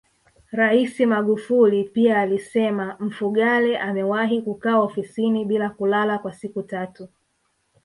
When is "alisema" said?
2.19-2.97